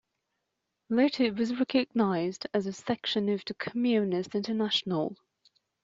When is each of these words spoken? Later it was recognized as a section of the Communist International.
Later 0.89 1.25
it 1.25 1.35
was 1.35 1.59
recognized 1.59 2.47
as 2.55 2.65
a 2.65 2.73
section 2.73 3.29
of 3.29 3.43
the 3.45 3.53
Communist 3.53 4.33
International. 4.33 5.15